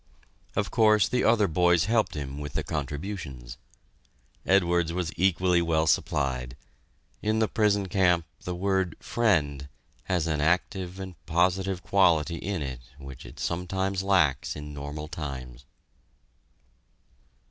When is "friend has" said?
8.99-10.25